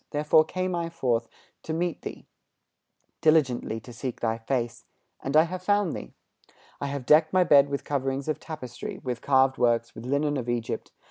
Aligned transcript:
Therefore 0.09 0.43
came 0.45 0.73
I 0.73 0.89
forth 0.89 1.29
to 1.61 1.73
meet 1.73 2.01
thee, 2.01 2.25
Diligently 3.21 3.79
to 3.81 3.93
seek 3.93 4.19
thy 4.19 4.39
face, 4.39 4.85
And 5.23 5.37
I 5.37 5.43
have 5.43 5.61
found 5.61 5.93
thee. 5.93 6.15
I 6.79 6.87
have 6.87 7.05
decked 7.05 7.33
my 7.33 7.43
bed 7.43 7.69
with 7.69 7.83
coverings 7.83 8.27
of 8.27 8.39
tapestry, 8.39 8.97
With 9.03 9.21
carved 9.21 9.59
works, 9.59 9.93
with 9.93 10.07
linen 10.07 10.37
of 10.37 10.49
Egypt. 10.49 10.91